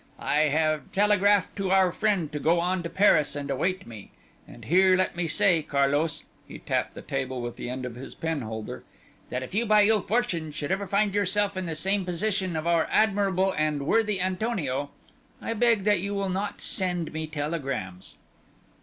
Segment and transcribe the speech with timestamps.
[0.17, 4.09] I have telegraphed to our friend to go on to Paris and await me,
[4.47, 8.15] and here let me say, Carlos," he tapped the table with the end of his
[8.15, 8.83] penholder,
[9.29, 12.65] "that if you by ill fortune should ever find yourself in the same position of
[12.65, 14.89] our admirable and worthy Antonio,
[15.39, 18.15] I beg that you will not send me telegrams."